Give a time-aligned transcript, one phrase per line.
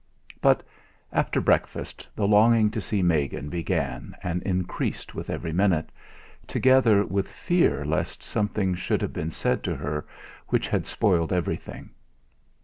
[0.41, 0.63] But,
[1.13, 5.91] after breakfast, the longing to see Megan began and increased with every minute,
[6.47, 10.03] together with fear lest something should have been said to her
[10.47, 11.91] which had spoiled everything.